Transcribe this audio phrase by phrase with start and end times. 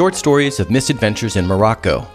[0.00, 2.08] Short stories of misadventures in Morocco.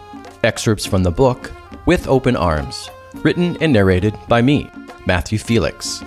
[0.44, 1.52] Excerpts from the book
[1.86, 4.72] With Open Arms, written and narrated by me,
[5.06, 6.02] Matthew Felix.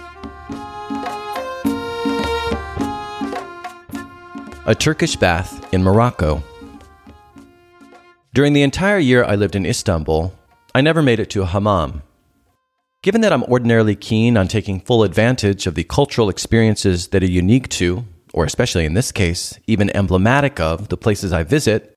[4.66, 6.42] A Turkish bath in Morocco.
[8.34, 10.34] During the entire year I lived in Istanbul,
[10.74, 12.02] I never made it to a hammam.
[13.04, 17.26] Given that I'm ordinarily keen on taking full advantage of the cultural experiences that are
[17.26, 18.04] unique to,
[18.38, 21.92] or especially in this case, even emblematic of, the places I visit,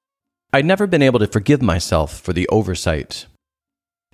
[0.51, 3.27] I'd never been able to forgive myself for the oversight.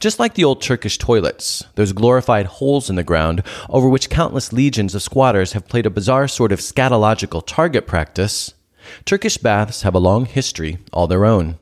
[0.01, 4.51] Just like the old Turkish toilets, those glorified holes in the ground over which countless
[4.51, 8.53] legions of squatters have played a bizarre sort of scatological target practice,
[9.05, 11.57] Turkish baths have a long history all their own.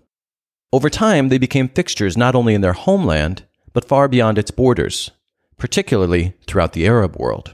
[0.73, 5.11] Over time, they became fixtures not only in their homeland, but far beyond its borders,
[5.59, 7.53] particularly throughout the Arab world.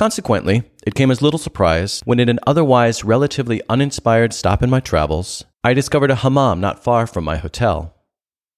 [0.00, 4.80] Consequently, it came as little surprise when, in an otherwise relatively uninspired stop in my
[4.80, 7.94] travels, I discovered a hammam not far from my hotel.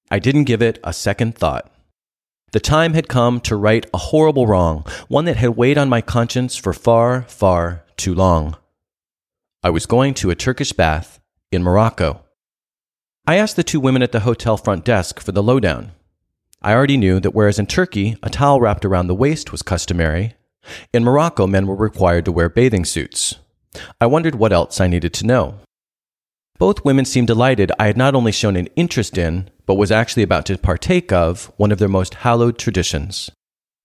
[0.09, 1.69] I didn't give it a second thought.
[2.53, 6.01] The time had come to right a horrible wrong, one that had weighed on my
[6.01, 8.57] conscience for far, far too long.
[9.65, 11.19] I was going to a Turkish bath
[11.51, 12.25] in Morocco.
[13.27, 15.91] I asked the two women at the hotel front desk for the lowdown.
[16.63, 20.37] I already knew that whereas in Turkey a towel wrapped around the waist was customary,
[20.93, 23.37] in Morocco men were required to wear bathing suits.
[24.01, 25.59] I wondered what else I needed to know.
[26.59, 30.23] Both women seemed delighted I had not only shown an interest in, but was actually
[30.23, 33.31] about to partake of, one of their most hallowed traditions.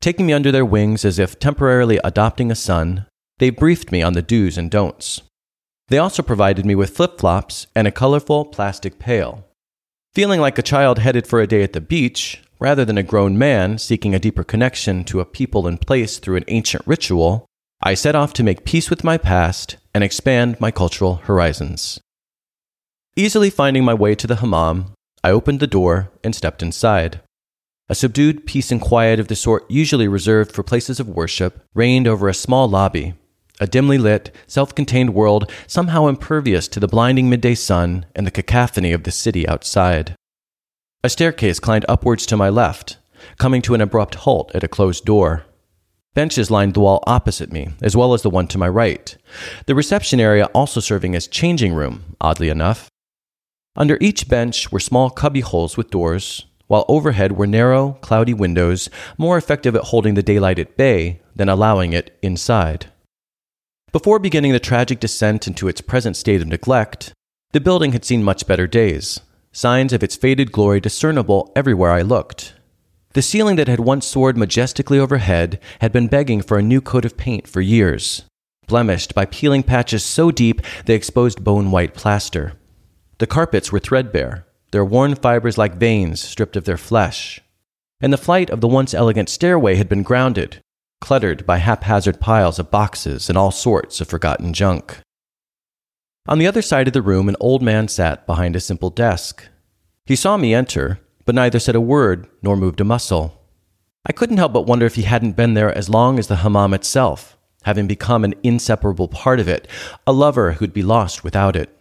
[0.02, 3.08] Taking me under their wings as if temporarily adopting a son,
[3.40, 5.22] they briefed me on the do's and don'ts.
[5.88, 9.46] They also provided me with flip flops and a colorful plastic pail.
[10.14, 13.38] Feeling like a child headed for a day at the beach, Rather than a grown
[13.38, 17.46] man seeking a deeper connection to a people and place through an ancient ritual,
[17.82, 22.00] I set off to make peace with my past and expand my cultural horizons.
[23.16, 27.22] Easily finding my way to the hammam, I opened the door and stepped inside.
[27.90, 32.08] A subdued peace and quiet of the sort usually reserved for places of worship reigned
[32.08, 33.14] over a small lobby,
[33.60, 38.32] a dimly lit, self contained world somehow impervious to the blinding midday sun and the
[38.32, 40.16] cacophony of the city outside.
[41.04, 42.98] A staircase climbed upwards to my left,
[43.38, 45.46] coming to an abrupt halt at a closed door.
[46.16, 49.16] Benches lined the wall opposite me, as well as the one to my right,
[49.68, 52.90] the reception area also serving as changing room, oddly enough.
[53.76, 58.90] Under each bench were small cubby holes with doors, while overhead were narrow, cloudy windows,
[59.20, 62.88] more effective at holding the daylight at bay than allowing it inside.
[63.92, 67.14] Before beginning the tragic descent into its present state of neglect,
[67.52, 69.22] the building had seen much better days
[69.58, 72.54] signs of its faded glory discernible everywhere I looked.
[73.14, 77.06] The ceiling that had once soared majestically overhead had been begging for a new coat
[77.06, 78.24] of paint for years,
[78.68, 82.54] blemished by peeling patches so deep they exposed bone white plaster.
[83.18, 87.42] The carpets were threadbare, their worn fibers like veins stripped of their flesh.
[88.00, 90.62] And the flight of the once elegant stairway had been grounded,
[91.02, 95.00] cluttered by haphazard piles of boxes and all sorts of forgotten junk.
[96.28, 99.48] On the other side of the room, an old man sat behind a simple desk.
[100.06, 103.42] He saw me enter, but neither said a word nor moved a muscle.
[104.06, 106.74] I couldn't help but wonder if he hadn't been there as long as the hammam
[106.74, 109.70] itself, having become an inseparable part of it,
[110.06, 111.78] a lover who'd be lost without it.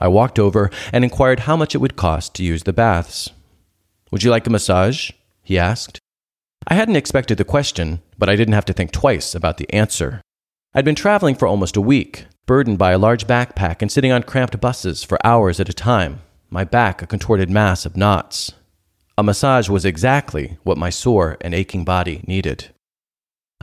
[0.00, 3.30] I walked over and inquired how much it would cost to use the baths.
[4.10, 5.12] Would you like a massage?
[5.42, 6.00] he asked.
[6.66, 10.20] I hadn't expected the question, but I didn't have to think twice about the answer.
[10.74, 14.22] I'd been traveling for almost a week, burdened by a large backpack and sitting on
[14.22, 16.20] cramped buses for hours at a time,
[16.50, 18.52] my back a contorted mass of knots.
[19.16, 22.70] A massage was exactly what my sore and aching body needed.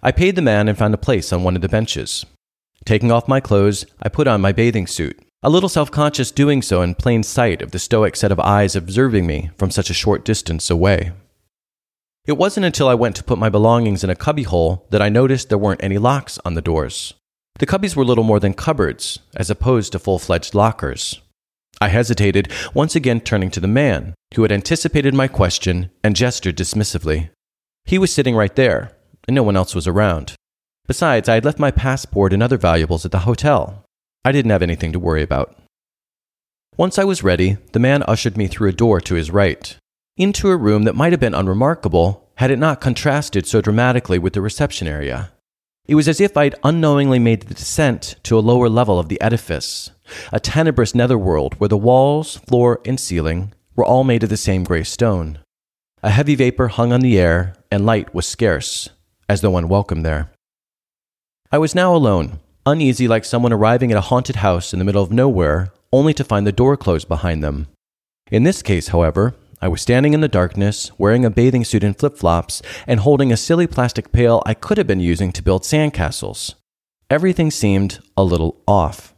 [0.01, 2.25] I paid the man and found a place on one of the benches.
[2.85, 6.61] Taking off my clothes, I put on my bathing suit, a little self conscious doing
[6.61, 9.93] so in plain sight of the stoic set of eyes observing me from such a
[9.93, 11.11] short distance away.
[12.25, 15.49] It wasn't until I went to put my belongings in a cubbyhole that I noticed
[15.49, 17.13] there weren't any locks on the doors.
[17.57, 21.21] The cubbies were little more than cupboards, as opposed to full fledged lockers.
[21.81, 26.55] I hesitated, once again turning to the man, who had anticipated my question and gestured
[26.55, 27.29] dismissively.
[27.85, 28.91] He was sitting right there,
[29.27, 30.35] and no one else was around.
[30.87, 33.85] Besides, I had left my passport and other valuables at the hotel.
[34.25, 35.55] I didn't have anything to worry about.
[36.77, 39.75] Once I was ready, the man ushered me through a door to his right,
[40.17, 44.33] into a room that might have been unremarkable had it not contrasted so dramatically with
[44.33, 45.31] the reception area.
[45.89, 49.19] It was as if I'd unknowingly made the descent to a lower level of the
[49.19, 49.89] edifice,
[50.31, 54.63] a tenebrous netherworld where the walls, floor, and ceiling were all made of the same
[54.63, 55.39] gray stone.
[56.03, 58.89] A heavy vapor hung on the air, and light was scarce,
[59.27, 60.29] as though unwelcome there.
[61.51, 65.01] I was now alone, uneasy like someone arriving at a haunted house in the middle
[65.01, 67.65] of nowhere, only to find the door closed behind them.
[68.29, 71.97] In this case, however, I was standing in the darkness, wearing a bathing suit and
[71.97, 75.63] flip flops, and holding a silly plastic pail I could have been using to build
[75.63, 76.55] sandcastles.
[77.09, 79.13] Everything seemed a little off.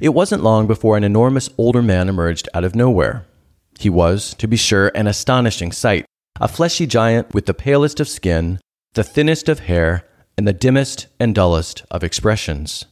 [0.00, 3.26] It wasn't long before an enormous older man emerged out of nowhere.
[3.78, 6.04] He was, to be sure, an astonishing sight
[6.40, 8.58] a fleshy giant with the palest of skin,
[8.94, 12.86] the thinnest of hair, and the dimmest and dullest of expressions.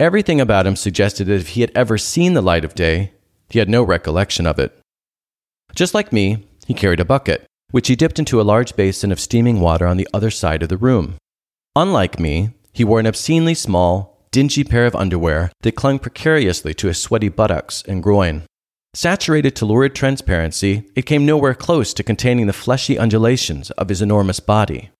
[0.00, 3.12] Everything about him suggested that if he had ever seen the light of day,
[3.50, 4.78] he had no recollection of it.
[5.78, 9.20] Just like me, he carried a bucket, which he dipped into a large basin of
[9.20, 11.14] steaming water on the other side of the room.
[11.76, 16.88] Unlike me, he wore an obscenely small, dingy pair of underwear that clung precariously to
[16.88, 18.42] his sweaty buttocks and groin.
[18.92, 24.02] Saturated to lurid transparency, it came nowhere close to containing the fleshy undulations of his
[24.02, 24.90] enormous body.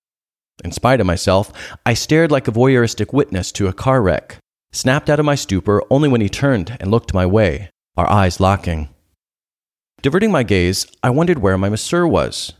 [0.63, 1.51] In spite of myself,
[1.85, 4.37] I stared like a voyeuristic witness to a car wreck,
[4.71, 8.39] snapped out of my stupor only when he turned and looked my way, our eyes
[8.39, 8.87] locking.
[10.01, 12.53] Diverting my gaze, I wondered where my masseur was.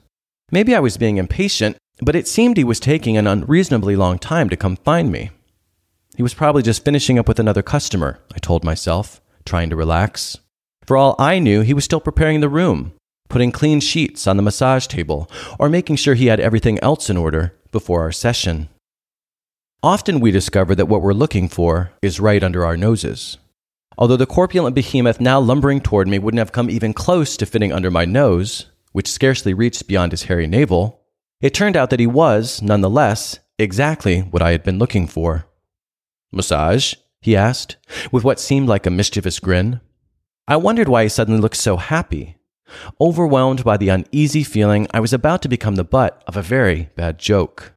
[0.51, 4.49] Maybe I was being impatient, but it seemed he was taking an unreasonably long time
[4.49, 5.29] to come find me.
[6.17, 10.37] He was probably just finishing up with another customer, I told myself, trying to relax.
[10.85, 12.91] For all I knew, he was still preparing the room,
[13.29, 17.15] putting clean sheets on the massage table, or making sure he had everything else in
[17.15, 18.67] order before our session.
[19.81, 23.37] Often we discover that what we're looking for is right under our noses.
[23.99, 27.73] Although the corpulent behemoth now lumbering toward me wouldn't have come even close to fitting
[27.73, 31.01] under my nose, which scarcely reached beyond his hairy navel,
[31.41, 35.45] it turned out that he was, nonetheless, exactly what I had been looking for.
[36.31, 36.95] Massage?
[37.21, 37.75] he asked,
[38.09, 39.81] with what seemed like a mischievous grin.
[40.47, 42.37] I wondered why he suddenly looked so happy.
[43.01, 46.89] Overwhelmed by the uneasy feeling, I was about to become the butt of a very
[46.95, 47.73] bad joke.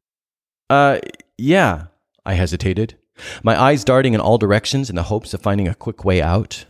[0.69, 0.99] Uh,
[1.37, 1.87] yeah,
[2.25, 2.95] I hesitated,
[3.43, 6.65] my eyes darting in all directions in the hopes of finding a quick way out.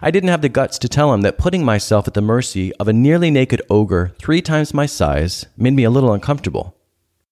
[0.00, 2.88] I didn't have the guts to tell him that putting myself at the mercy of
[2.88, 6.76] a nearly naked ogre three times my size made me a little uncomfortable.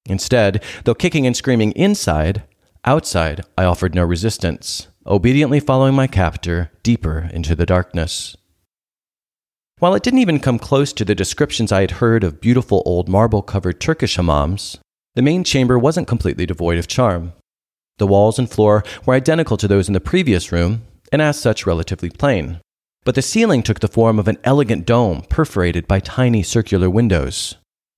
[0.06, 2.42] Instead, though kicking and screaming inside,
[2.84, 8.36] outside I offered no resistance obediently following my captor deeper into the darkness.
[9.78, 13.08] While it didn't even come close to the descriptions I had heard of beautiful old
[13.08, 14.78] marble covered Turkish hammams,
[15.14, 17.34] the main chamber wasn't completely devoid of charm.
[17.98, 21.66] The walls and floor were identical to those in the previous room, and as such
[21.66, 22.60] relatively plain.
[23.04, 27.54] But the ceiling took the form of an elegant dome perforated by tiny circular windows.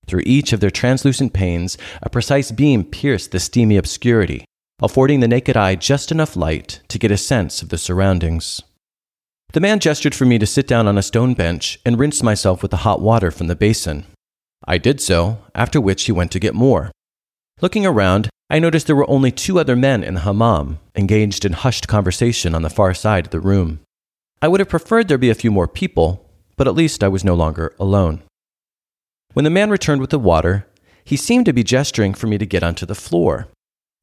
[0.07, 4.45] Through each of their translucent panes, a precise beam pierced the steamy obscurity,
[4.81, 8.61] affording the naked eye just enough light to get a sense of the surroundings.
[9.51, 12.61] The man gestured for me to sit down on a stone bench and rinse myself
[12.61, 14.05] with the hot water from the basin.
[14.67, 16.91] I did so, after which he went to get more.
[17.61, 21.53] Looking around, I noticed there were only two other men in the hammam, engaged in
[21.53, 23.79] hushed conversation on the far side of the room.
[24.41, 27.23] I would have preferred there be a few more people, but at least I was
[27.23, 28.23] no longer alone.
[29.33, 30.65] When the man returned with the water,
[31.03, 33.47] he seemed to be gesturing for me to get onto the floor,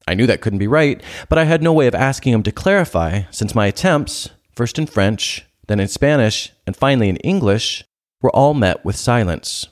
[0.07, 2.51] I knew that couldn't be right, but I had no way of asking him to
[2.51, 7.83] clarify since my attempts, first in French, then in Spanish, and finally in English,
[8.21, 9.67] were all met with silence.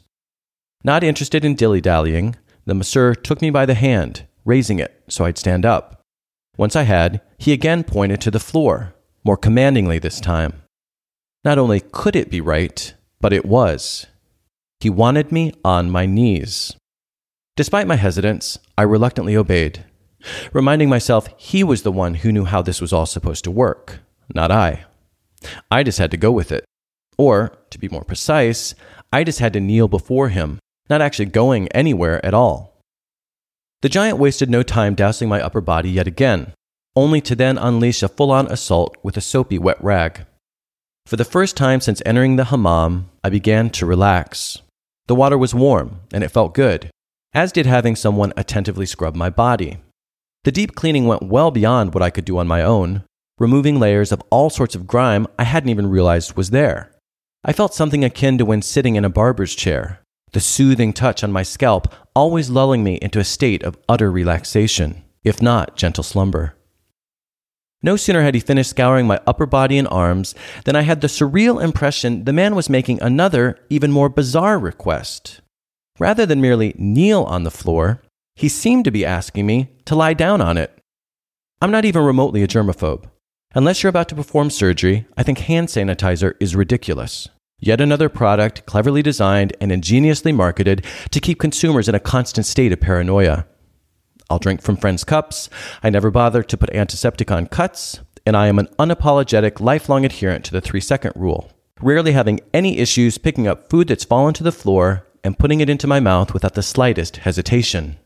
[0.83, 2.35] Not interested in dilly dallying,
[2.65, 6.01] the masseur took me by the hand, raising it so I'd stand up.
[6.57, 10.61] Once I had, he again pointed to the floor, more commandingly this time.
[11.43, 14.07] Not only could it be right, but it was.
[14.79, 16.75] He wanted me on my knees.
[17.55, 19.85] Despite my hesitance, I reluctantly obeyed
[20.53, 23.99] reminding myself he was the one who knew how this was all supposed to work,
[24.33, 24.85] not I.
[25.69, 26.65] I just had to go with it.
[27.17, 28.75] Or, to be more precise,
[29.11, 30.59] I just had to kneel before him,
[30.89, 32.74] not actually going anywhere at all.
[33.85, 36.53] The giant wasted no time dousing my upper body yet again,
[36.95, 40.25] only to then unleash a full on assault with a soapy wet rag.
[41.05, 44.63] For the first time since entering the hammam, I began to relax.
[45.05, 46.89] The water was warm, and it felt good,
[47.35, 49.77] as did having someone attentively scrub my body.
[50.45, 53.03] The deep cleaning went well beyond what I could do on my own,
[53.37, 56.91] removing layers of all sorts of grime I hadn't even realized was there.
[57.43, 60.01] I felt something akin to when sitting in a barber's chair,
[60.35, 65.01] the soothing touch on my scalp always lulling me into a state of utter relaxation,
[65.23, 66.57] if not gentle slumber.
[67.81, 71.07] No sooner had he finished scouring my upper body and arms than I had the
[71.07, 75.39] surreal impression the man was making another, even more bizarre request.
[75.99, 78.01] Rather than merely kneel on the floor,
[78.35, 80.77] he seemed to be asking me to lie down on it.
[81.61, 83.05] I'm not even remotely a germaphobe.
[83.53, 87.29] Unless you're about to perform surgery, I think hand sanitizer is ridiculous.
[87.59, 92.71] Yet another product cleverly designed and ingeniously marketed to keep consumers in a constant state
[92.71, 93.47] of paranoia.
[94.29, 95.49] I'll drink from friends' cups.
[95.83, 98.01] I never bother to put antiseptic on cuts.
[98.25, 102.79] and I am an unapologetic, lifelong adherent to the three second rule, rarely having any
[102.79, 106.33] issues picking up food that's fallen to the floor and putting it into my mouth
[106.33, 107.97] without the slightest hesitation.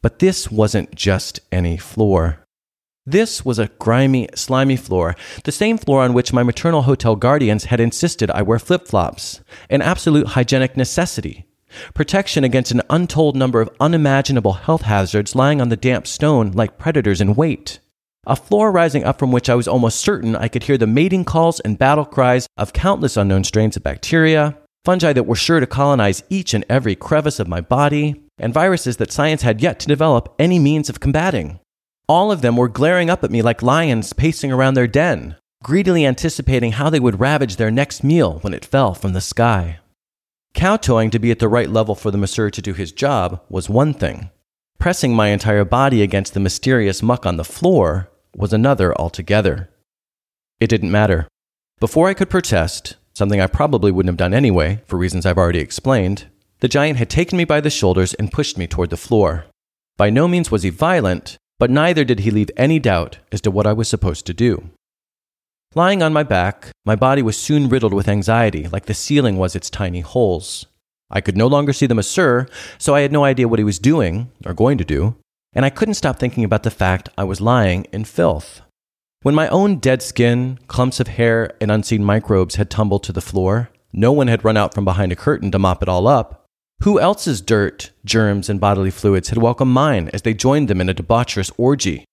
[0.00, 2.46] But this wasn't just any floor.
[3.10, 7.64] This was a grimy, slimy floor, the same floor on which my maternal hotel guardians
[7.64, 11.46] had insisted I wear flip flops, an absolute hygienic necessity.
[11.94, 16.76] Protection against an untold number of unimaginable health hazards lying on the damp stone like
[16.76, 17.80] predators in wait.
[18.26, 21.24] A floor rising up from which I was almost certain I could hear the mating
[21.24, 25.66] calls and battle cries of countless unknown strains of bacteria, fungi that were sure to
[25.66, 29.88] colonize each and every crevice of my body, and viruses that science had yet to
[29.88, 31.58] develop any means of combating.
[32.08, 36.06] All of them were glaring up at me like lions pacing around their den, greedily
[36.06, 39.80] anticipating how they would ravage their next meal when it fell from the sky.
[40.54, 43.68] Kowtowing to be at the right level for the masseur to do his job was
[43.68, 44.30] one thing.
[44.78, 49.68] Pressing my entire body against the mysterious muck on the floor was another altogether.
[50.60, 51.28] It didn't matter.
[51.78, 55.60] Before I could protest, something I probably wouldn't have done anyway, for reasons I've already
[55.60, 56.26] explained,
[56.60, 59.44] the giant had taken me by the shoulders and pushed me toward the floor.
[59.98, 63.50] By no means was he violent, but neither did he leave any doubt as to
[63.50, 64.70] what I was supposed to do.
[65.74, 69.54] Lying on my back, my body was soon riddled with anxiety, like the ceiling was
[69.54, 70.66] its tiny holes.
[71.10, 72.46] I could no longer see the masseur,
[72.78, 75.16] so I had no idea what he was doing, or going to do,
[75.52, 78.62] and I couldn't stop thinking about the fact I was lying in filth.
[79.22, 83.20] When my own dead skin, clumps of hair, and unseen microbes had tumbled to the
[83.20, 86.37] floor, no one had run out from behind a curtain to mop it all up,
[86.82, 90.88] who else's dirt, germs, and bodily fluids had welcomed mine as they joined them in
[90.88, 92.04] a debaucherous orgy?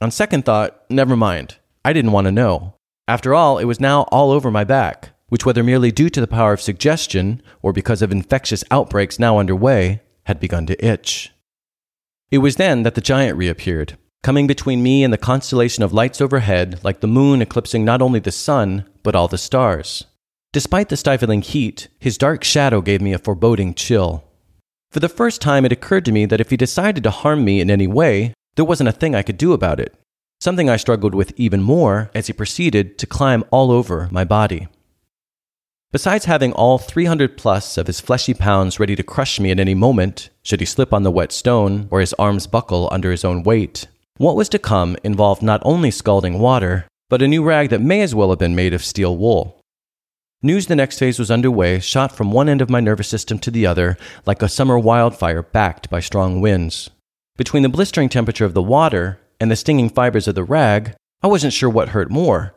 [0.00, 1.56] On second thought, never mind.
[1.84, 2.74] I didn't want to know.
[3.06, 6.26] After all, it was now all over my back, which, whether merely due to the
[6.26, 11.32] power of suggestion or because of infectious outbreaks now underway, had begun to itch.
[12.30, 16.20] It was then that the giant reappeared, coming between me and the constellation of lights
[16.20, 20.04] overhead like the moon eclipsing not only the sun, but all the stars.
[20.52, 24.24] Despite the stifling heat, his dark shadow gave me a foreboding chill.
[24.90, 27.60] For the first time, it occurred to me that if he decided to harm me
[27.60, 29.94] in any way, there wasn't a thing I could do about it.
[30.40, 34.66] Something I struggled with even more as he proceeded to climb all over my body.
[35.92, 39.74] Besides having all 300 plus of his fleshy pounds ready to crush me at any
[39.74, 43.44] moment, should he slip on the wet stone or his arms buckle under his own
[43.44, 47.80] weight, what was to come involved not only scalding water, but a new rag that
[47.80, 49.59] may as well have been made of steel wool.
[50.42, 53.50] News the next phase was underway, shot from one end of my nervous system to
[53.50, 56.88] the other like a summer wildfire backed by strong winds.
[57.36, 61.26] Between the blistering temperature of the water and the stinging fibers of the rag, I
[61.26, 62.54] wasn't sure what hurt more.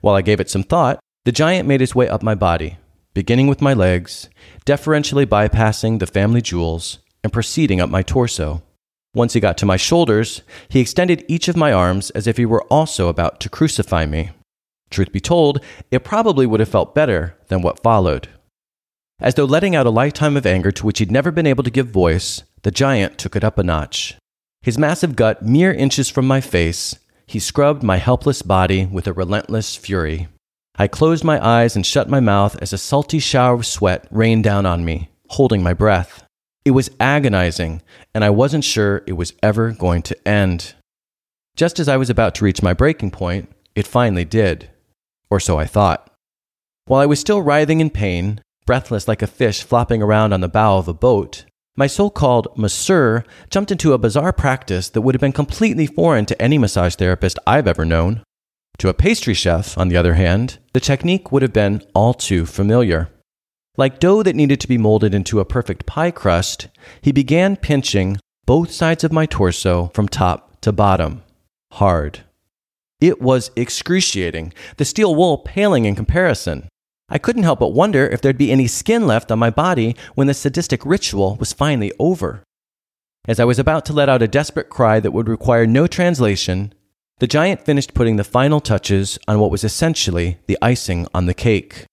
[0.00, 2.78] While I gave it some thought, the giant made his way up my body,
[3.12, 4.30] beginning with my legs,
[4.64, 8.62] deferentially bypassing the family jewels, and proceeding up my torso.
[9.14, 10.40] Once he got to my shoulders,
[10.70, 14.30] he extended each of my arms as if he were also about to crucify me.
[14.90, 18.28] Truth be told, it probably would have felt better than what followed.
[19.18, 21.70] As though letting out a lifetime of anger to which he'd never been able to
[21.70, 24.16] give voice, the giant took it up a notch.
[24.62, 29.12] His massive gut mere inches from my face, he scrubbed my helpless body with a
[29.12, 30.28] relentless fury.
[30.78, 34.44] I closed my eyes and shut my mouth as a salty shower of sweat rained
[34.44, 36.22] down on me, holding my breath.
[36.64, 37.80] It was agonizing,
[38.14, 40.74] and I wasn't sure it was ever going to end.
[41.56, 44.68] Just as I was about to reach my breaking point, it finally did
[45.30, 46.10] or so I thought.
[46.86, 50.48] While I was still writhing in pain, breathless like a fish flopping around on the
[50.48, 51.44] bow of a boat,
[51.76, 56.26] my so called masseur jumped into a bizarre practice that would have been completely foreign
[56.26, 58.22] to any massage therapist I've ever known.
[58.78, 62.46] To a pastry chef, on the other hand, the technique would have been all too
[62.46, 63.10] familiar.
[63.76, 66.68] Like dough that needed to be molded into a perfect pie crust,
[67.02, 71.22] he began pinching both sides of my torso from top to bottom,
[71.72, 72.20] hard.
[73.00, 76.68] It was excruciating, the steel wool paling in comparison.
[77.10, 80.26] I couldn't help but wonder if there'd be any skin left on my body when
[80.28, 82.42] the sadistic ritual was finally over.
[83.28, 86.72] As I was about to let out a desperate cry that would require no translation,
[87.18, 91.34] the giant finished putting the final touches on what was essentially the icing on the
[91.34, 91.84] cake.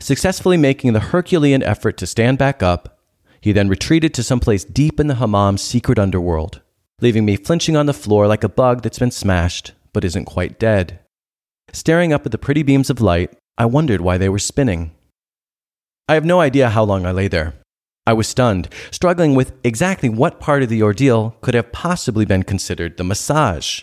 [0.00, 2.98] Successfully making the Herculean effort to stand back up,
[3.40, 6.60] he then retreated to some place deep in the hammam's secret underworld,
[7.00, 10.58] leaving me flinching on the floor like a bug that's been smashed but isn't quite
[10.58, 10.98] dead.
[11.72, 14.92] Staring up at the pretty beams of light, I wondered why they were spinning.
[16.08, 17.54] I have no idea how long I lay there.
[18.06, 22.42] I was stunned, struggling with exactly what part of the ordeal could have possibly been
[22.42, 23.82] considered the massage.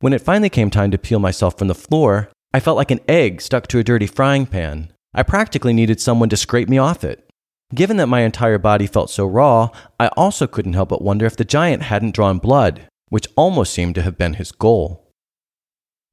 [0.00, 3.00] When it finally came time to peel myself from the floor, I felt like an
[3.06, 4.92] egg stuck to a dirty frying pan.
[5.12, 7.28] I practically needed someone to scrape me off it.
[7.74, 11.36] Given that my entire body felt so raw, I also couldn't help but wonder if
[11.36, 14.99] the giant hadn't drawn blood, which almost seemed to have been his goal.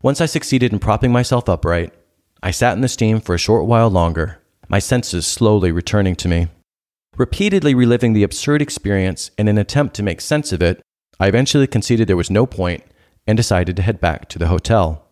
[0.03, 1.91] Once I succeeded in propping myself upright,
[2.43, 4.39] I sat in the steam for a short while longer,
[4.69, 6.49] my senses slowly returning to me.
[7.17, 10.81] Repeatedly reliving the absurd experience in an attempt to make sense of it,
[11.19, 12.83] I eventually conceded there was no point
[13.25, 15.03] and decided to head back to the hotel.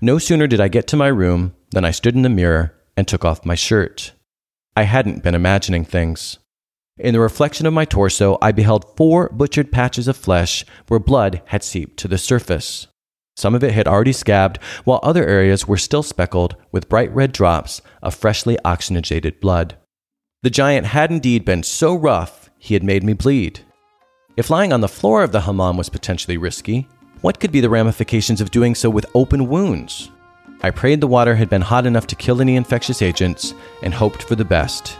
[0.00, 3.08] No sooner did I get to my room than I stood in the mirror and
[3.08, 4.12] took off my shirt.
[4.76, 6.38] I hadn't been imagining things.
[6.96, 11.42] In the reflection of my torso, I beheld four butchered patches of flesh where blood
[11.46, 12.86] had seeped to the surface.
[13.36, 17.32] Some of it had already scabbed, while other areas were still speckled with bright red
[17.32, 19.76] drops of freshly oxygenated blood.
[20.42, 23.60] The giant had indeed been so rough he had made me bleed.
[24.36, 26.88] If lying on the floor of the hammam was potentially risky,
[27.20, 30.10] what could be the ramifications of doing so with open wounds?
[30.62, 33.52] I prayed the water had been hot enough to kill any infectious agents
[33.82, 34.96] and hoped for the best.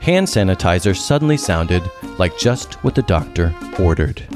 [0.00, 1.82] Hand sanitizer suddenly sounded
[2.18, 4.26] like just what the doctor ordered.